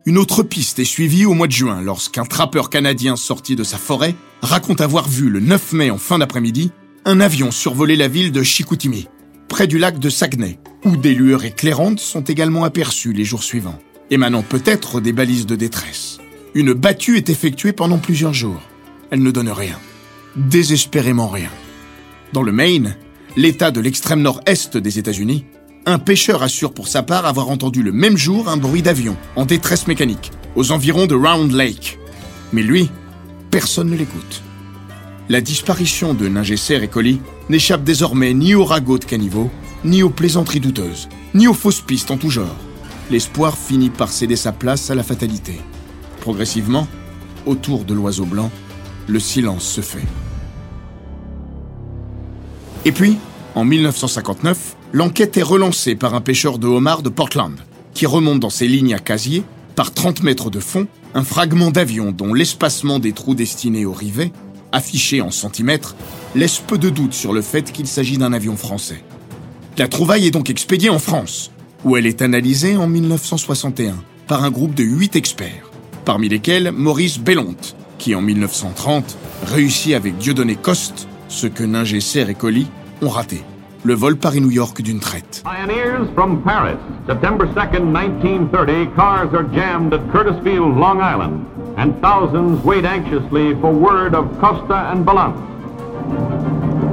[0.05, 3.79] Une autre piste est suivie au mois de juin lorsqu'un trappeur canadien sorti de sa
[3.79, 6.73] forêt raconte avoir vu le 9 mai en fin d'après-midi
[7.05, 9.09] un avion survoler la ville de Chicoutimi,
[9.53, 13.79] près du lac de Saguenay, où des lueurs éclairantes sont également aperçues les jours suivants,
[14.11, 16.17] émanant peut-être des balises de détresse.
[16.55, 18.63] Une battue est effectuée pendant plusieurs jours.
[19.11, 19.79] Elle ne donne rien.
[20.37, 21.51] Désespérément rien.
[22.33, 22.97] Dans le Maine,
[23.37, 25.45] l'état de l'extrême nord-est des États-Unis,
[25.85, 29.45] Un pêcheur assure pour sa part avoir entendu le même jour un bruit d'avion en
[29.45, 31.99] détresse mécanique, aux environs de Round Lake.
[32.55, 32.89] Mais lui,
[33.51, 34.43] personne ne l'écoute.
[35.29, 39.51] La disparition de Ningesser et Collie n'échappe désormais ni au ragot de caniveau,
[39.85, 42.57] ni aux plaisanteries douteuses, ni aux fausses pistes en tout genre.
[43.09, 45.61] L'espoir finit par céder sa place à la fatalité.
[46.21, 46.89] Progressivement,
[47.47, 48.51] autour de l'oiseau blanc,
[49.07, 50.07] le silence se fait.
[52.85, 53.17] Et puis,
[53.55, 57.55] en 1959, l'enquête est relancée par un pêcheur de homards de Portland,
[57.95, 59.45] qui remonte dans ses lignes à casier,
[59.77, 64.33] par 30 mètres de fond, un fragment d'avion dont l'espacement des trous destinés au rivet,
[64.73, 65.95] affiché en centimètres,
[66.35, 69.05] laisse peu de doute sur le fait qu'il s'agit d'un avion français.
[69.79, 71.51] La trouvaille est donc expédiée en France,
[71.85, 75.71] où elle est analysée en 1961 par un groupe de 8 experts,
[76.05, 82.35] parmi lesquels Maurice Bellonte, qui en 1930 réussit avec Dieudonné Coste ce que Ningesser et
[82.35, 82.67] Colli
[83.01, 83.43] ont raté
[83.85, 85.43] le vol Paris-New York d'une traite.
[85.45, 86.79] Pioneers from Paris.
[87.07, 91.45] September 2nd, 1930, cars are jammed at Curtis Field, Long Island,
[91.77, 95.39] and thousands wait anxiously for word of Costa and Balance.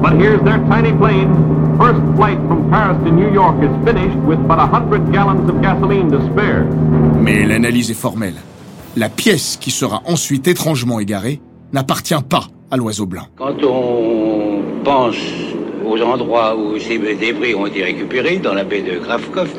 [0.02, 1.30] But here's their tiny plane.
[1.78, 5.62] First flight from Paris to New York is finished with but a hundred gallons of
[5.62, 6.66] gasoline to spare.
[7.22, 8.36] Mais l'analyse est formelle.
[8.98, 13.28] La pièce qui sera ensuite étrangement égarée n'appartient pas à l'oiseau blanc.
[13.38, 15.16] Quand on pense
[15.90, 19.50] aux endroits où ces débris ont été récupérés, dans la baie de Grafkov,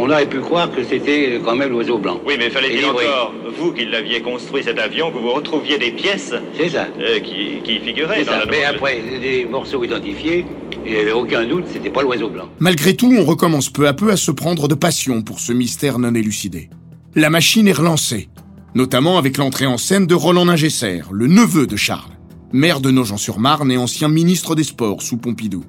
[0.00, 2.20] on aurait pu croire que c'était quand même l'oiseau blanc.
[2.24, 6.32] Oui, mais fallait-il encore, vous qui l'aviez construit cet avion, que vous retrouviez des pièces
[6.56, 6.86] C'est ça.
[7.00, 8.38] euh, qui, qui figuraient C'est dans ça.
[8.44, 10.44] la Mais après, des morceaux identifiés,
[10.86, 12.48] il n'y avait aucun doute, c'était pas l'oiseau blanc.
[12.60, 15.98] Malgré tout, on recommence peu à peu à se prendre de passion pour ce mystère
[15.98, 16.70] non élucidé.
[17.16, 18.28] La machine est relancée,
[18.76, 22.12] notamment avec l'entrée en scène de Roland Ningesser, le neveu de Charles,
[22.52, 25.64] maire de Nogent-sur-Marne et ancien ministre des Sports sous Pompidou.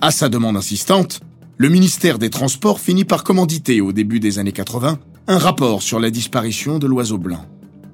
[0.00, 1.20] À sa demande insistante,
[1.56, 6.00] le ministère des Transports finit par commanditer au début des années 80 un rapport sur
[6.00, 7.44] la disparition de l'oiseau blanc.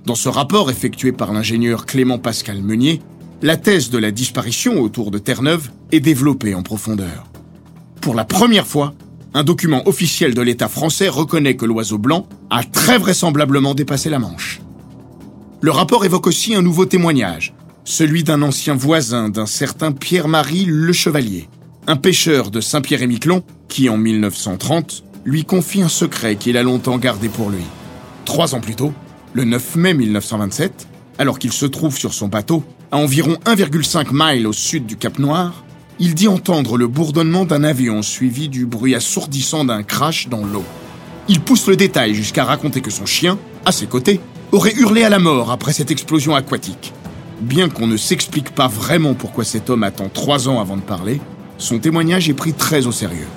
[0.07, 3.01] Dans ce rapport effectué par l'ingénieur Clément Pascal Meunier,
[3.43, 7.27] la thèse de la disparition autour de Terre-Neuve est développée en profondeur.
[8.01, 8.95] Pour la première fois,
[9.35, 14.19] un document officiel de l'État français reconnaît que l'oiseau blanc a très vraisemblablement dépassé la
[14.19, 14.61] Manche.
[15.61, 17.53] Le rapport évoque aussi un nouveau témoignage,
[17.89, 21.49] celui d'un ancien voisin d'un certain Pierre-Marie Le Chevalier,
[21.87, 27.31] un pêcheur de Saint-Pierre-et-Miquelon qui, en 1930, lui confie un secret qu'il a longtemps gardé
[27.31, 27.65] pour lui.
[28.27, 28.93] Trois ans plus tôt,
[29.33, 34.47] le 9 mai 1927, alors qu'il se trouve sur son bateau, à environ 1,5 miles
[34.47, 35.65] au sud du Cap Noir,
[35.99, 40.65] il dit entendre le bourdonnement d'un avion suivi du bruit assourdissant d'un crash dans l'eau.
[41.27, 44.21] Il pousse le détail jusqu'à raconter que son chien, à ses côtés,
[44.53, 46.93] aurait hurlé à la mort après cette explosion aquatique.
[47.41, 51.21] Bien qu'on ne s'explique pas vraiment pourquoi cet homme attend trois ans avant de parler,
[51.57, 53.29] son témoignage est pris très au sérieux.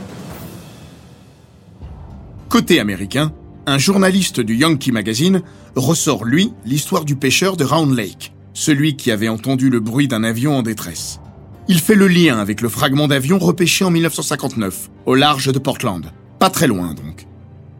[2.49, 3.31] Côté américain,
[3.67, 5.43] un journaliste du Yankee Magazine
[5.75, 10.23] ressort, lui, l'histoire du pêcheur de Round Lake, celui qui avait entendu le bruit d'un
[10.23, 11.19] avion en détresse.
[11.67, 16.11] Il fait le lien avec le fragment d'avion repêché en 1959, au large de Portland.
[16.39, 17.27] Pas très loin donc.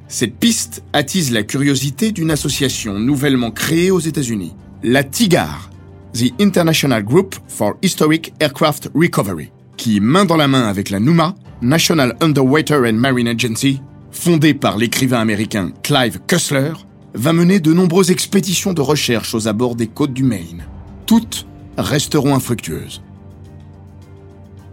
[0.08, 4.54] Cette piste attise la curiosité d'une association nouvellement créée aux États-Unis,
[4.84, 5.71] la TIGAR,
[6.14, 11.36] The International Group for Historic Aircraft Recovery, qui, main dans la main avec la NUMA,
[11.62, 16.74] National Underwater and Marine Agency, fondée par l'écrivain américain Clive Cussler,
[17.14, 20.66] va mener de nombreuses expéditions de recherche aux abords des côtes du Maine.
[21.06, 21.48] Toutes
[21.78, 23.02] resteront infructueuses.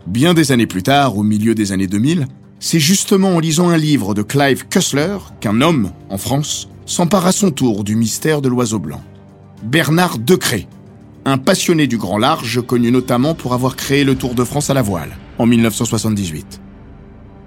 [0.09, 2.27] Bien des années plus tard, au milieu des années 2000,
[2.59, 7.33] c'est justement en lisant un livre de Clive Cussler qu'un homme, en France, s'empare à
[7.33, 9.03] son tour du mystère de l'oiseau blanc.
[9.62, 10.66] Bernard Decré,
[11.31, 14.75] un passionné du grand large connu notamment pour avoir créé le Tour de France à
[14.75, 16.61] la voile, en 1978.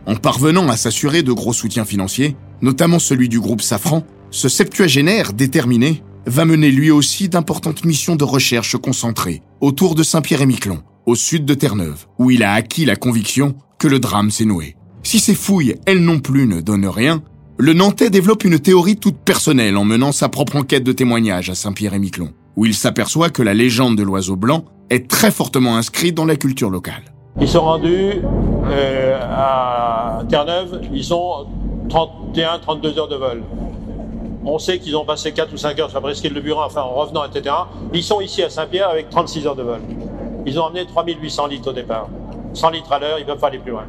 [0.05, 5.33] En parvenant à s'assurer de gros soutiens financiers, notamment celui du groupe Safran, ce septuagénaire
[5.33, 11.45] déterminé va mener lui aussi d'importantes missions de recherche concentrées autour de Saint-Pierre-et-Miquelon, au sud
[11.45, 14.75] de Terre-Neuve, où il a acquis la conviction que le drame s'est noué.
[15.03, 17.23] Si ces fouilles, elles non plus, ne donnent rien,
[17.57, 21.55] le Nantais développe une théorie toute personnelle en menant sa propre enquête de témoignage à
[21.55, 26.25] Saint-Pierre-et-Miquelon, où il s'aperçoit que la légende de l'oiseau blanc est très fortement inscrite dans
[26.25, 27.03] la culture locale.
[27.39, 28.21] Ils sont rendus
[28.65, 31.47] euh, à Terre-Neuve, ils ont
[31.87, 33.43] 31-32 heures de vol.
[34.43, 36.81] On sait qu'ils ont passé 4 ou 5 heures sur la presqu'île de Burin, enfin
[36.81, 37.55] en revenant, etc.
[37.93, 39.79] Ils sont ici à Saint-Pierre avec 36 heures de vol.
[40.45, 42.09] Ils ont emmené 3800 litres au départ.
[42.53, 43.85] 100 litres à l'heure, ils peuvent pas aller plus loin.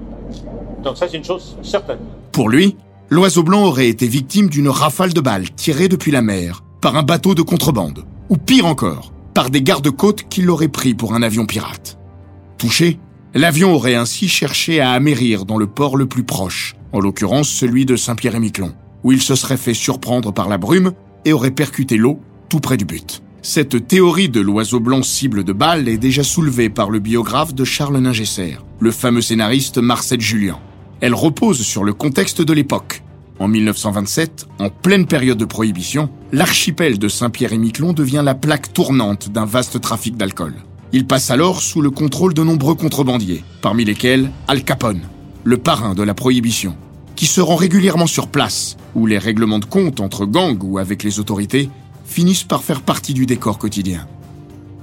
[0.82, 1.98] Donc ça, c'est une chose certaine.
[2.32, 2.76] Pour lui,
[3.08, 7.02] l'oiseau blanc aurait été victime d'une rafale de balles tirée depuis la mer par un
[7.02, 11.44] bateau de contrebande, ou pire encore, par des gardes-côtes qui l'auraient pris pour un avion
[11.44, 11.98] pirate.
[12.56, 12.98] Touché,
[13.34, 17.84] l'avion aurait ainsi cherché à amérir dans le port le plus proche, en l'occurrence celui
[17.84, 18.72] de Saint-Pierre-et-Miquelon,
[19.04, 20.92] où il se serait fait surprendre par la brume
[21.26, 23.22] et aurait percuté l'eau tout près du but.
[23.42, 27.64] Cette théorie de l'oiseau blanc cible de balle est déjà soulevée par le biographe de
[27.64, 30.58] Charles Ningesser, le fameux scénariste Marcel Julien.
[31.02, 33.02] Elle repose sur le contexte de l'époque.
[33.42, 39.46] En 1927, en pleine période de prohibition, l'archipel de Saint-Pierre-et-Miquelon devient la plaque tournante d'un
[39.46, 40.54] vaste trafic d'alcool.
[40.92, 45.00] Il passe alors sous le contrôle de nombreux contrebandiers, parmi lesquels Al Capone,
[45.42, 46.76] le parrain de la prohibition,
[47.16, 51.02] qui se rend régulièrement sur place, où les règlements de compte entre gangs ou avec
[51.02, 51.68] les autorités
[52.04, 54.06] finissent par faire partie du décor quotidien.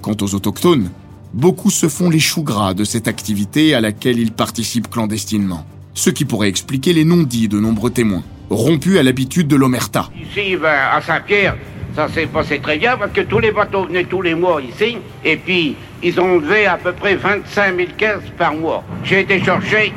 [0.02, 0.89] Quant aux autochtones,
[1.34, 6.10] beaucoup se font les choux gras de cette activité à laquelle ils participent clandestinement, ce
[6.10, 10.10] qui pourrait expliquer les non-dits de nombreux témoins, rompus à l'habitude de l'omerta.
[10.19, 11.56] Ici, à Saint-Pierre,
[11.95, 14.97] ça s'est passé très bien parce que tous les bateaux venaient tous les mois ici
[15.25, 18.84] et puis ils ont levé à peu près 25 000 caisses par mois.
[19.04, 19.91] J'ai été chercher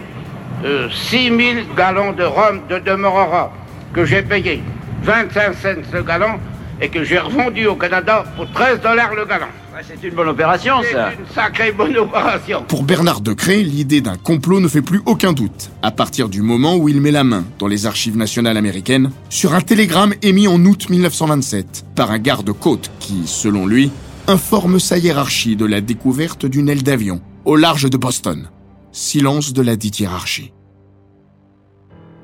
[0.65, 1.39] euh, 6 000
[1.77, 3.53] gallons de rhum de Demerara
[3.93, 4.63] que j'ai payé
[5.03, 6.39] 25 cents le gallon
[6.81, 9.47] et que j'ai revendu au Canada pour 13 dollars le gallon.
[9.85, 11.11] C'est une bonne opération, ça.
[11.11, 12.63] C'est une sacrée bonne opération.
[12.69, 16.77] Pour Bernard Decré, l'idée d'un complot ne fait plus aucun doute, à partir du moment
[16.77, 20.65] où il met la main, dans les archives nationales américaines, sur un télégramme émis en
[20.65, 23.91] août 1927 par un garde-côte qui, selon lui,
[24.29, 28.49] informe sa hiérarchie de la découverte d'une aile d'avion au large de Boston.
[28.93, 30.53] Silence de la dite hiérarchie.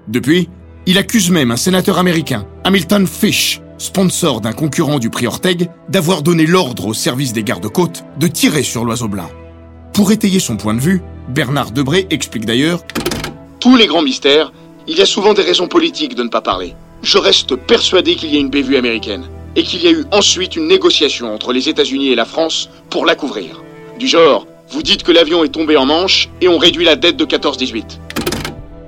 [0.06, 0.48] Depuis,
[0.86, 6.22] il accuse même un sénateur américain, Hamilton Fish, sponsor d'un concurrent du prix Orteg, d'avoir
[6.22, 9.30] donné l'ordre au service des gardes-côtes de tirer sur l'oiseau blanc.
[9.94, 12.82] Pour étayer son point de vue, Bernard Debré explique d'ailleurs
[13.60, 14.52] Tous les grands mystères,
[14.86, 16.74] il y a souvent des raisons politiques de ne pas parler.
[17.02, 20.56] Je reste persuadé qu'il y a une bévue américaine et qu'il y a eu ensuite
[20.56, 23.62] une négociation entre les États-Unis et la France pour la couvrir.
[23.98, 27.16] Du genre, vous dites que l'avion est tombé en Manche et on réduit la dette
[27.16, 27.98] de 14-18.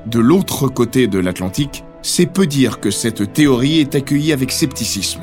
[0.07, 5.21] De l'autre côté de l'Atlantique, c'est peu dire que cette théorie est accueillie avec scepticisme.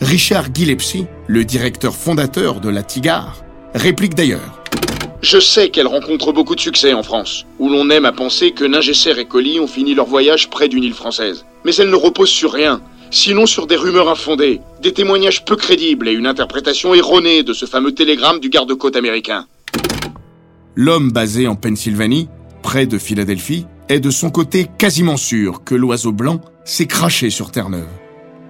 [0.00, 4.62] Richard Gillespie, le directeur fondateur de la TIGAR, réplique d'ailleurs.
[5.22, 8.64] Je sais qu'elle rencontre beaucoup de succès en France, où l'on aime à penser que
[8.64, 11.44] Ningesser et Colli ont fini leur voyage près d'une île française.
[11.64, 12.80] Mais elle ne repose sur rien,
[13.10, 17.66] sinon sur des rumeurs infondées, des témoignages peu crédibles et une interprétation erronée de ce
[17.66, 19.46] fameux télégramme du garde-côte américain.
[20.74, 22.28] L'homme basé en Pennsylvanie,
[22.62, 27.50] près de Philadelphie, est de son côté quasiment sûr que l'oiseau blanc s'est craché sur
[27.50, 27.88] Terre-Neuve,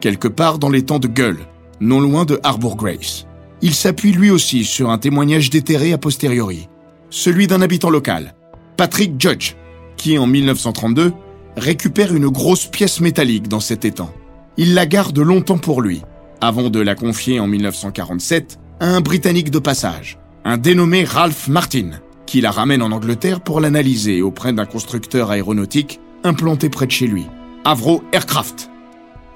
[0.00, 1.38] quelque part dans les temps de Gueule,
[1.80, 3.26] non loin de Harbour Grace.
[3.62, 6.68] Il s'appuie lui aussi sur un témoignage déterré a posteriori,
[7.08, 8.34] celui d'un habitant local,
[8.76, 9.54] Patrick Judge,
[9.96, 11.12] qui en 1932
[11.56, 14.12] récupère une grosse pièce métallique dans cet étang.
[14.56, 16.02] Il la garde longtemps pour lui,
[16.40, 21.90] avant de la confier en 1947 à un Britannique de passage, un dénommé Ralph Martin,
[22.30, 27.08] qui la ramène en Angleterre pour l'analyser auprès d'un constructeur aéronautique implanté près de chez
[27.08, 27.26] lui,
[27.64, 28.70] Avro Aircraft.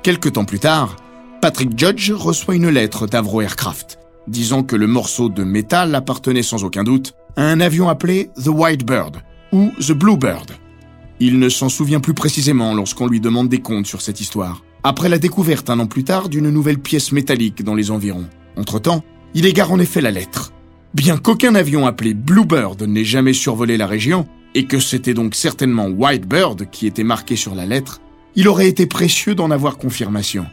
[0.05, 0.95] Quelque temps plus tard,
[1.43, 6.63] Patrick Judge reçoit une lettre d'Avro Aircraft, disant que le morceau de métal appartenait sans
[6.63, 9.17] aucun doute à un avion appelé The White Bird
[9.51, 10.53] ou The Blue Bird.
[11.19, 15.09] Il ne s'en souvient plus précisément lorsqu'on lui demande des comptes sur cette histoire, après
[15.09, 18.29] la découverte un an plus tard d'une nouvelle pièce métallique dans les environs.
[18.57, 19.03] Entre-temps,
[19.35, 20.53] il égare en effet la lettre
[20.95, 25.89] Bien qu'aucun avion appelé Bluebird n'ait jamais survolé la région, et que c'était donc certainement
[25.89, 28.01] Whitebird qui était marqué sur la lettre,
[28.37, 30.47] il aurait été précieux d'en avoir confirmation.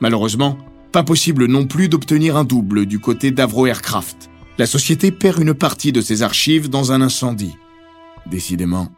[0.00, 0.58] Malheureusement,
[0.90, 4.30] pas possible non plus d'obtenir un double du côté d'Avro Aircraft.
[4.58, 7.54] La société perd une partie de ses archives dans un incendie.
[8.26, 8.88] Décidément.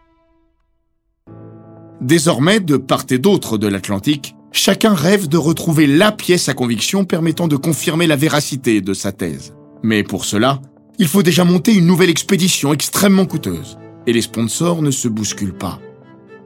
[2.00, 7.04] Désormais, de part et d'autre de l'Atlantique, chacun rêve de retrouver la pièce à conviction
[7.04, 9.54] permettant de confirmer la véracité de sa thèse.
[9.82, 10.60] Mais pour cela,
[10.98, 13.78] il faut déjà monter une nouvelle expédition extrêmement coûteuse.
[14.06, 15.80] Et les sponsors ne se bousculent pas.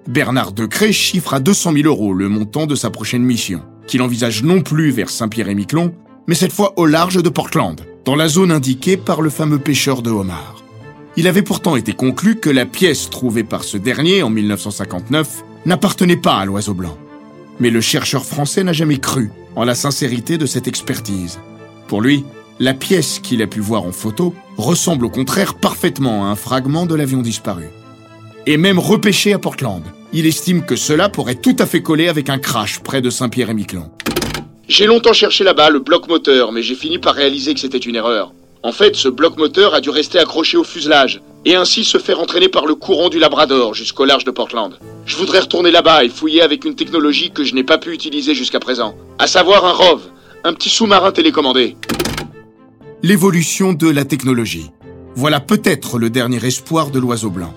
[0.08, 4.42] Bernard Decré chiffre à 200 000 euros le montant de sa prochaine mission, qu'il envisage
[4.42, 5.94] non plus vers Saint-Pierre-et-Miquelon,
[6.26, 10.02] mais cette fois au large de Portland, dans la zone indiquée par le fameux pêcheur
[10.02, 10.64] de homards.
[11.16, 16.16] Il avait pourtant été conclu que la pièce trouvée par ce dernier en 1959 n'appartenait
[16.16, 16.96] pas à l'oiseau blanc.
[17.58, 21.38] Mais le chercheur français n'a jamais cru en la sincérité de cette expertise.
[21.88, 22.24] Pour lui,
[22.60, 26.84] la pièce qu'il a pu voir en photo ressemble au contraire parfaitement à un fragment
[26.84, 27.70] de l'avion disparu.
[28.46, 29.82] Et même repêché à Portland,
[30.12, 33.90] il estime que cela pourrait tout à fait coller avec un crash près de Saint-Pierre-et-Miquelon.
[34.68, 37.96] J'ai longtemps cherché là-bas le bloc moteur, mais j'ai fini par réaliser que c'était une
[37.96, 38.32] erreur.
[38.62, 42.20] En fait, ce bloc moteur a dû rester accroché au fuselage, et ainsi se faire
[42.20, 44.78] entraîner par le courant du Labrador jusqu'au large de Portland.
[45.06, 48.34] Je voudrais retourner là-bas et fouiller avec une technologie que je n'ai pas pu utiliser
[48.34, 50.02] jusqu'à présent, à savoir un ROV,
[50.44, 51.76] un petit sous-marin télécommandé
[53.02, 54.70] l'évolution de la technologie.
[55.14, 57.54] Voilà peut-être le dernier espoir de l'oiseau blanc.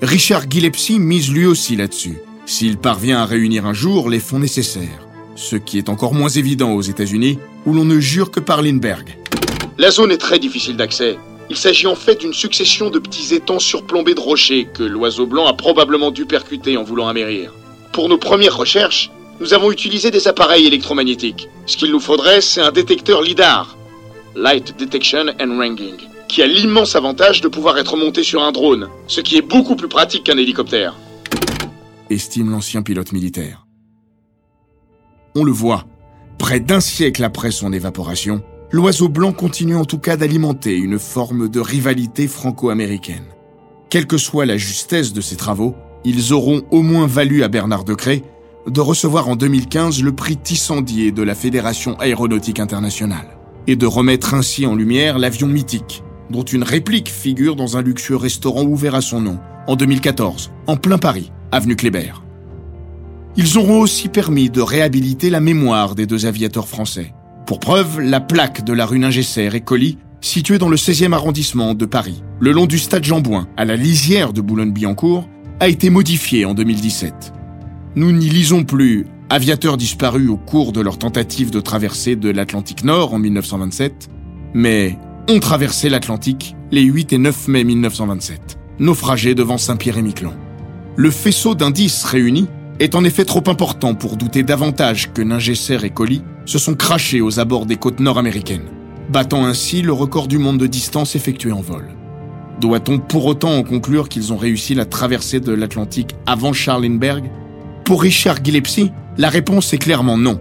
[0.00, 5.06] Richard Gillespie mise lui aussi là-dessus, s'il parvient à réunir un jour les fonds nécessaires,
[5.36, 9.18] ce qui est encore moins évident aux États-Unis, où l'on ne jure que par Lindbergh.
[9.76, 11.18] La zone est très difficile d'accès.
[11.50, 15.46] Il s'agit en fait d'une succession de petits étangs surplombés de rochers que l'oiseau blanc
[15.46, 17.52] a probablement dû percuter en voulant amérir.
[17.92, 19.10] Pour nos premières recherches,
[19.40, 21.48] nous avons utilisé des appareils électromagnétiques.
[21.66, 23.76] Ce qu'il nous faudrait, c'est un détecteur LIDAR,
[24.36, 25.96] Light Detection and Ranging,
[26.28, 29.74] qui a l'immense avantage de pouvoir être monté sur un drone, ce qui est beaucoup
[29.74, 30.94] plus pratique qu'un hélicoptère.
[32.10, 33.66] Estime l'ancien pilote militaire.
[35.34, 35.84] On le voit,
[36.38, 41.48] près d'un siècle après son évaporation, l'oiseau blanc continue en tout cas d'alimenter une forme
[41.48, 43.26] de rivalité franco-américaine.
[43.88, 45.74] Quelle que soit la justesse de ses travaux,
[46.04, 48.22] ils auront au moins valu à Bernard Decré
[48.68, 53.39] de recevoir en 2015 le prix Tissandier de la Fédération aéronautique internationale
[53.70, 58.16] et de remettre ainsi en lumière l'avion mythique, dont une réplique figure dans un luxueux
[58.16, 62.14] restaurant ouvert à son nom, en 2014, en plein Paris, avenue Kléber.
[63.36, 67.14] Ils auront aussi permis de réhabiliter la mémoire des deux aviateurs français.
[67.46, 71.74] Pour preuve, la plaque de la rue Ningesser et Colli, située dans le 16e arrondissement
[71.74, 75.28] de Paris, le long du stade Jean-Bouin, à la lisière de Boulogne-Billancourt,
[75.60, 77.32] a été modifiée en 2017.
[77.94, 82.82] Nous n'y lisons plus aviateurs disparus au cours de leur tentative de traverser de l'Atlantique
[82.82, 84.08] Nord en 1927,
[84.54, 90.34] mais ont traversé l'Atlantique les 8 et 9 mai 1927, naufragés devant Saint-Pierre-et-Miquelon.
[90.96, 92.48] Le faisceau d'indices réunis
[92.80, 97.20] est en effet trop important pour douter davantage que Ningesser et Colli se sont crachés
[97.20, 98.68] aux abords des côtes nord-américaines,
[99.10, 101.86] battant ainsi le record du monde de distance effectué en vol.
[102.60, 107.30] Doit-on pour autant en conclure qu'ils ont réussi la traversée de l'Atlantique avant Charles Lindbergh
[107.90, 110.40] Pour Richard Gillespie, la réponse est clairement non.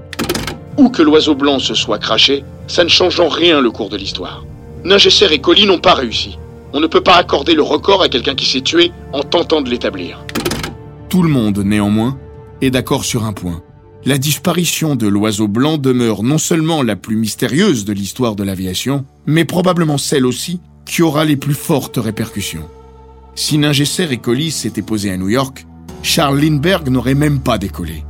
[0.78, 3.97] Où que l'oiseau blanc se soit craché, ça ne change en rien le cours de
[3.97, 4.45] l'histoire.
[4.86, 6.38] Ningesser et Colli n'ont pas réussi.
[6.74, 9.70] On ne peut pas accorder le record à quelqu'un qui s'est tué en tentant de
[9.72, 10.24] l'établir.
[11.10, 12.20] Tout le monde, néanmoins,
[12.62, 13.64] est d'accord sur un point.
[14.06, 19.06] La disparition de l'oiseau blanc demeure non seulement la plus mystérieuse de l'histoire de l'aviation,
[19.26, 22.70] mais probablement celle aussi qui aura les plus fortes répercussions.
[23.34, 25.66] Si Ningesser et Colli s'étaient posés à New York,
[26.02, 28.04] Charles Lindbergh n'aurait même pas décollé.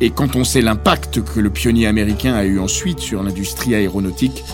[0.00, 4.44] Et quand on sait l'impact que le pionnier américain a eu ensuite sur l'industrie aéronautique,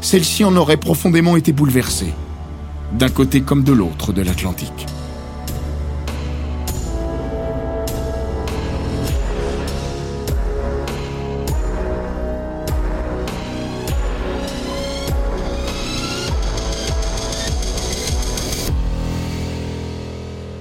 [0.00, 2.12] celle-ci en aurait profondément été bouleversée,
[2.92, 4.86] d'un côté comme de l'autre de l'Atlantique.